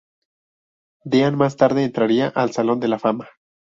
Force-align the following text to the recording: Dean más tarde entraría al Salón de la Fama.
Dean 1.05 1.35
más 1.37 1.57
tarde 1.57 1.83
entraría 1.83 2.27
al 2.29 2.51
Salón 2.51 2.79
de 2.79 2.87
la 2.87 2.97
Fama. 2.97 3.29